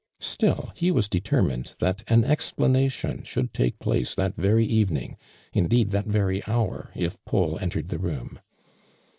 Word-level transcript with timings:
Still 0.21 0.73
he 0.75 0.89
was 0.89 1.07
determined 1.07 1.75
that 1.77 2.03
an 2.07 2.23
explanation 2.23 3.21
should 3.21 3.53
take 3.53 3.77
place 3.77 4.15
that 4.15 4.33
very 4.35 4.65
evening, 4.65 5.15
indeed 5.53 5.91
that 5.91 6.07
very 6.07 6.41
hour, 6.47 6.89
if 6.95 7.23
Paul 7.25 7.59
entered 7.59 7.89
the 7.89 7.99
room. 7.99 8.39